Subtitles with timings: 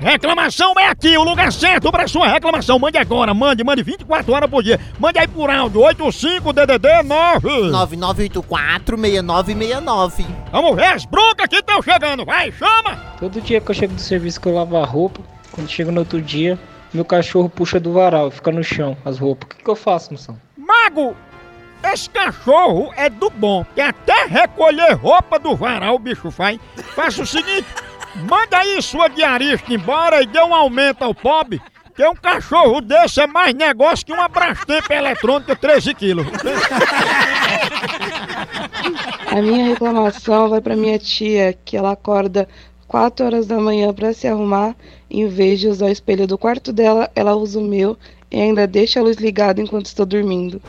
[0.00, 2.78] Reclamação é aqui, o lugar certo para sua reclamação.
[2.78, 4.80] Mande agora, mande, mande 24 horas por dia.
[4.98, 7.48] Mande aí por áudio 85 DDD 9.
[7.70, 10.24] 9984-6969.
[10.50, 12.24] Vamos ver as broncas que estão chegando.
[12.24, 12.96] Vai, chama!
[13.18, 15.20] Todo dia que eu chego do serviço que eu lavo a roupa,
[15.52, 16.58] quando chego no outro dia,
[16.94, 19.46] meu cachorro puxa do varal fica no chão as roupas.
[19.46, 20.40] O que, que eu faço, moção?
[20.56, 21.14] Mago!
[21.82, 26.58] Esse cachorro é do bom, que até recolher roupa do varal o bicho faz.
[26.94, 27.66] Faça o seguinte,
[28.16, 31.60] manda aí sua diarista embora e dê um aumento ao pobre,
[31.94, 36.26] que um cachorro desse é mais negócio que uma Brastemp eletrônica 13 quilos.
[39.30, 42.48] A minha reclamação vai para minha tia, que ela acorda
[42.88, 44.74] 4 horas da manhã para se arrumar,
[45.08, 47.96] em vez de usar o espelho do quarto dela, ela usa o meu
[48.30, 50.60] e ainda deixa a luz ligada enquanto estou dormindo.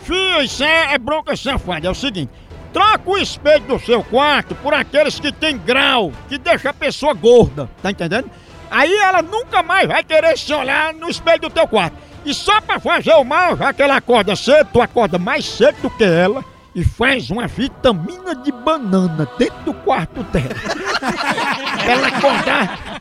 [0.00, 1.88] Fia, isso é, é bronca safada.
[1.88, 2.30] É o seguinte:
[2.74, 7.14] troca o espelho do seu quarto por aqueles que tem grau, que deixa a pessoa
[7.14, 8.28] gorda, tá entendendo?
[8.68, 11.96] Aí ela nunca mais vai querer se olhar no espelho do teu quarto.
[12.24, 15.76] E só pra fazer o mal, já que ela acorda cedo, tu acorda mais cedo
[15.82, 16.44] do que ela
[16.74, 20.48] e faz uma vitamina de banana dentro do quarto dela.
[21.84, 22.93] pra ela acordar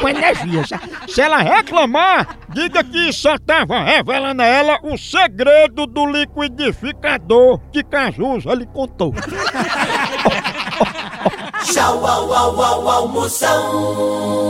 [0.00, 0.62] com energia.
[1.08, 7.82] Se ela reclamar, diga que só tava revelando a ela o segredo do liquidificador que
[7.84, 9.14] Cazuza lhe contou.
[11.64, 14.40] Tchau, au, au, au, au, Moção.